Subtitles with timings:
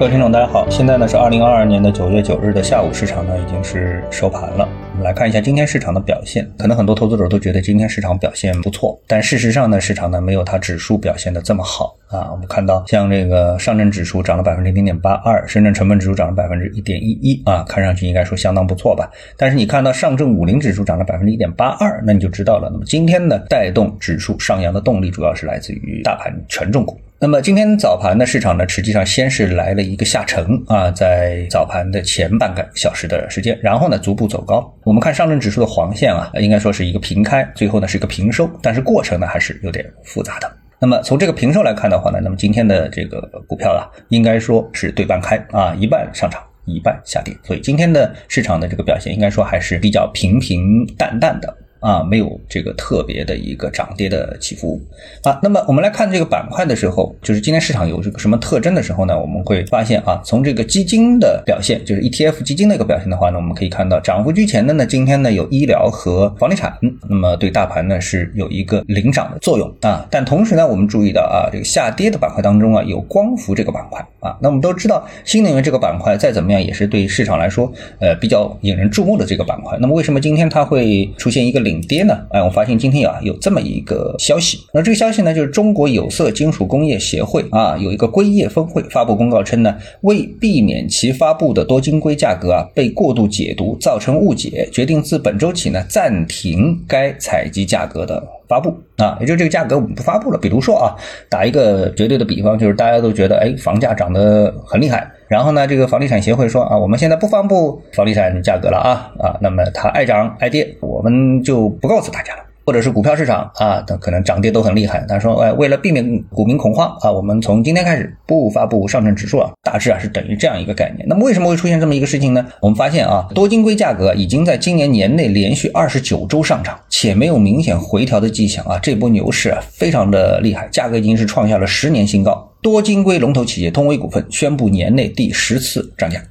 [0.00, 4.66] 各位听众，大家好，现在呢是二零二二年的九月九日的下午，市场呢已经是收盘了。
[4.92, 6.50] 我们来看一下今天市场的表现。
[6.56, 12.30] 可能很多投资者都觉得今天市场表现不错，但事实上呢，市场呢没有它指数表现的这么好啊。
[12.32, 19.06] 我们看到像这个上证指数涨了百分之零点八二，深圳成分指数涨了百分之一点一一啊，看上去应该说相当不错吧。
[19.36, 22.70] 但是你看到上证五零指数涨了百分之一点八二，那你就知道了。
[22.72, 26.98] 那么今天呢，带动指数上扬的动力主要是来自于大盘权重股。
[27.22, 34.74] 那么今天早盘的市场呢，实际上先是来了一个下沉啊，在早盘的前半个小时的时间，然后呢逐步走高。
[34.84, 40.50] 我们看上证指数的黄线啊，应该说是一个平开，最后呢是一个平收，但是过程呢还是有点复杂的。
[40.78, 51.54] 那么从这个平收来看的话呢，那么今天的这个股票啊，应该说是对半开啊，一半上涨，一半下跌，所以今天的市场的这个表现应该说还是比较平平淡淡的。
[51.80, 54.80] 啊，没有这个特别的一个涨跌的起伏
[55.22, 55.38] 啊。
[55.42, 59.18] 那么我们来看这个板块的时候，就是今天市场有这个什么特征的时候呢？
[59.18, 66.76] 我们会发现啊，从这个基金的表现，就是 ETF 基金的一个表现的话呢，我们可以看到涨幅居前的呢，今天呢有医疗和房地产，
[67.08, 70.06] 那么对大盘呢是有一个领涨的作用啊。
[70.10, 74.36] 但同时呢，我们注意到啊，这个下跌的板块当中啊，有光伏这个板块啊。
[74.42, 79.78] 那我们都知道，新能源这个板块再怎么样也是对市场来说呃比较引人注目的这个板块。
[79.80, 81.69] 那么为什么今天它会出现一个领？
[81.70, 82.18] 领跌呢？
[82.30, 100.38] 哎，我发现今天啊有这么一个消息，那这个消息呢就是中国有色金属工业协会啊有一个硅业峰会发布公告称呢，为避免其发布的多晶硅价格啊被过度解读造成误解，决定自本周起呢暂停该采集价格的发布啊，也就这个价格我们不发布了。
[100.38, 100.96] 比如说啊，
[101.28, 105.08] 打一个绝对的比方，就是大家都觉得哎房价涨得很厉害。
[105.30, 112.42] 然后呢，这个房地产协会说啊，我们现在不发布房地产价格了啊啊，那么它爱涨爱跌，我们就不告诉大家了。
[112.66, 115.04] 或者是股票市场啊，它可能涨跌都很厉害。
[115.08, 119.52] 他说，哎，为了避免股民恐慌啊，我们从今天开始不发布上证指数了。
[119.62, 121.04] 大致啊是等于这样一个概念。
[121.08, 122.46] 那么为什么会出现这么一个事情呢？
[122.60, 128.78] 我们发现啊，多晶硅价格已经在今年年内连续二十九周上涨，且没有明显回调的迹象啊。
[128.80, 132.49] 这波牛市啊非常的厉害，价格已经是创下了十年新高。
[132.62, 136.22] 多晶硅龙头企业通威股份宣布年内第十次涨价。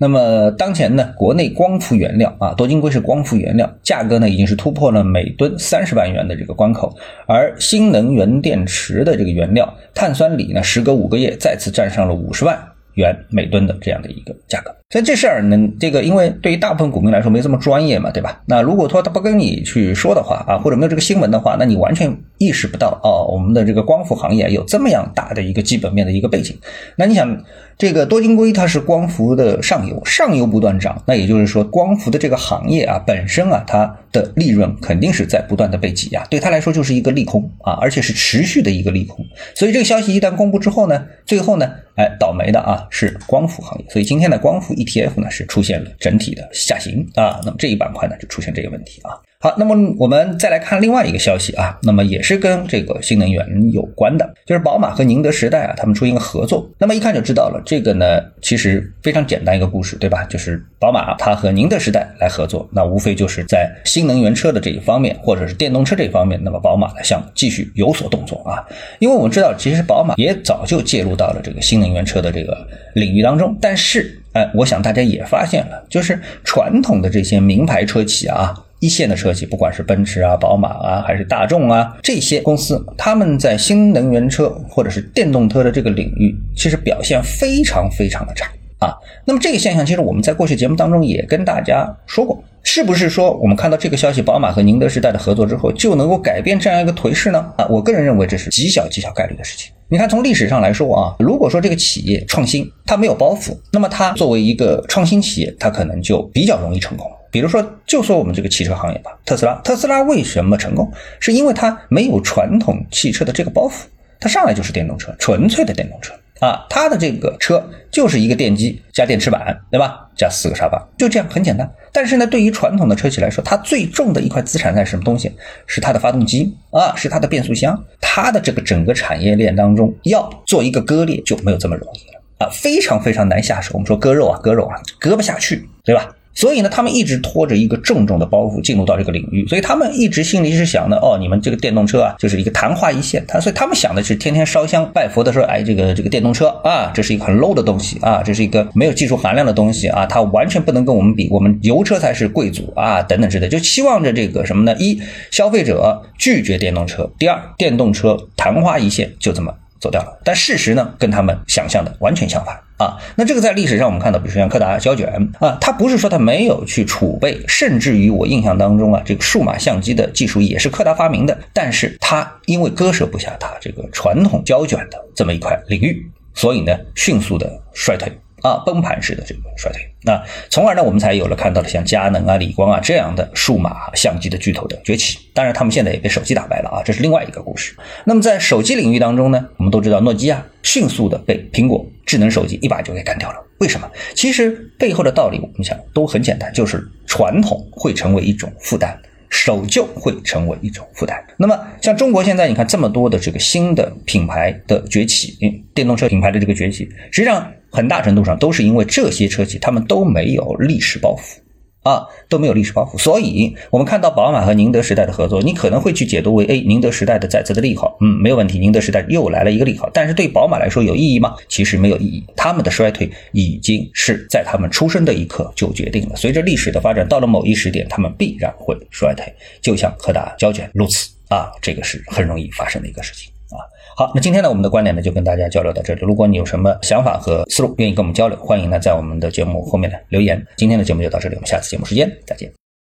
[0.00, 6.96] 那么当前呢，国内光伏原料啊，多晶硅是光伏原料，价格呢已经是突破了每吨三十万元的这个关口，
[7.26, 12.56] 而新能源电池的这个原料碳酸锂呢，时隔五个月再次站上了五十万
[12.94, 14.72] 元每吨的这样的一个价格。
[14.90, 18.40] 所以这事儿呢，这个因为对于大部分股民来说没这么专业嘛，对吧？
[18.46, 26.56] 那如果说他不跟你去说的话啊，或者没有这个新闻的话，那你完全意识不到哦，我们的这个光伏行业有这么样大的一个基本面的一个背景。
[26.96, 27.44] 那你想。
[27.78, 39.24] 这个多晶硅它是光伏的上游，上游不断涨，那也就是说光伏的这个行业啊本身啊它的利润肯定是在不断的被挤压，对它来说就是一个利空啊，而且是持续的一个利空。
[39.54, 43.84] 所以这个消息一旦公布之后呢，最后呢，哎，倒霉的啊是光伏行业。
[43.88, 49.10] 所以今天的光伏 ETF 呢是出现了整体的下行啊，那么这一板块呢就出现这个问题啊。
[49.40, 56.68] 好，那么我们再来看另外一个消息啊，那么也是跟这个新能源有关的，就是宝马和宁德时代啊，他们出一个合作。
[56.76, 60.24] 那么一看就知道了，这个呢其实非常简单一个故事，对吧？
[60.24, 68.66] 就是宝马它和宁德时代来合作，那无非就是在新能源车的这一方面，或者是电动车这一方面，那么宝马呢想继续有所动作啊。
[68.98, 74.20] 因为我们知道，其实宝马也早就介入到了这个新能源车的这个领域当中，但是
[74.54, 78.54] 我想大家也发现了，就是传统的这些名牌车企啊。
[78.80, 88.48] 一线的车企，不管是奔驰啊、宝马啊，还是大众啊，这些公司，他们在新能源车或者是电动车的这个领域，其实表现非常非常的差
[88.78, 88.94] 啊。
[89.24, 97.38] 那么这个现象，其实我们在过去节目当中也跟大家说过，是不是说我们看到这个消息，宝马和宁德时代的合作之后，就能够改变这样一个颓势呢？
[97.56, 99.72] 啊，我个人认为这是极小极小概率的事情。
[99.88, 107.10] 你看，从历史上来说啊，如果说这个企业创新，它没有包袱，那么它作为一个创新企业，它可能就比较容易成功。
[107.30, 110.92] 比如说，就说我们这个汽车行业吧，特斯拉，特斯拉为什么成功？
[111.20, 113.84] 是因为它没有传统汽车的这个包袱，
[114.20, 120.08] 它上来就是电动车，纯粹的电动车啊，它的这个车就是一个电机加电池板，对吧？
[120.16, 121.68] 加四个沙发，就这样很简单。
[121.92, 125.32] 但是呢，对于传统的车企来说，它最重的一块资产在什么东西？
[125.66, 133.72] 是它的发动机啊，是它的变速箱，它的这个整个产业链当中要做一个割裂就没有这么容易了啊，非常非常难下手。
[133.74, 136.08] 我们说割肉啊，割肉啊，割不下去，对吧？
[136.38, 143.24] 所以呢，他们一直拖着一个重重的包袱进入到这个领域，所以他们一直心里是想的，哦，你们这个电动车啊，就是一个昙花一现。
[143.26, 154.76] 他所以他们想的是天天烧香拜佛的说，哎，这个这个电动车啊，这是一个很 low 的东西啊，这是一个没有技术含量的东西啊，它完全不能跟我们比，我们油车才是贵族啊，等等之类，就期望着这个什么呢？
[154.78, 155.02] 一，
[155.32, 160.20] 消费者拒绝电动车；第二，电动车昙花一现，就这么走掉了。
[160.24, 162.56] 但事实呢，跟他们想象的完全相反。
[162.78, 162.96] 啊。
[163.16, 165.06] 那这个在历史上我们看到，比如说像柯达胶卷
[165.38, 178.10] 啊，它不是说它没有去储备，甚至于我印象当中啊，这个数码相机的技术也是柯达发明的，但是它因为割舍不下它这个传统胶卷的这么一块领域，所以呢，迅速的衰退。
[178.42, 185.18] 啊，崩盘式的这个衰退，那从而呢，我们才有了看到了像佳能啊、理光啊这样的数码相机的巨头的崛起。
[185.34, 187.76] 当然，他们现在也被手机打败了啊，这是另外一个故事。
[188.04, 193.36] 那么在手机领域当中呢，我们都知道诺基亚迅速的被苹果智能手机一把就给干掉了。
[193.58, 193.90] 为什么？
[194.14, 198.98] 其实背后的道理我们想都很简单，就是传统会成为一种负担。
[199.30, 201.22] 守旧会成为一种负担。
[201.36, 205.36] 那么，像中国现在，你看这么多的这个新的品牌的崛起，
[205.74, 211.38] 电动车品牌的这个崛起，实际上很大程度上都是因为这些车企他们都没有历史包袱。
[211.84, 221.34] 啊，都没有历史包袱，所以我们看到宝马和宁德时代的合作，你可能会去解读为，哎，宁德时代的再次的利好，嗯，没有问题，宁德时代又来了一个利好，但是对宝马来说有意义吗？
[221.48, 229.32] 其实没有意义，他们的衰退已经是在他们出生的一刻就决定了，随着历史的发展，到了某一时点，他们必然会衰退，
[229.62, 233.32] 就像柯达胶卷如此啊，这个是很容易发生的一个事情。
[233.50, 233.64] 啊
[233.96, 236.00] 好，那今天呢，我们的观点呢就跟大家交流到这里。
[236.02, 240.46] 如果你有什么想法和思路，愿意跟我们交流，欢迎呢在我们的节目后面呢留言。
[240.56, 242.57] 今天的节目就到这里，我们下次节目时间再见。